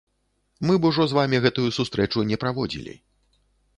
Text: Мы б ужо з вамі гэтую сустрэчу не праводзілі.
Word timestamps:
Мы 0.69 0.77
б 0.85 0.89
ужо 0.89 1.03
з 1.11 1.17
вамі 1.19 1.41
гэтую 1.45 1.67
сустрэчу 1.79 2.27
не 2.31 2.41
праводзілі. 2.45 2.93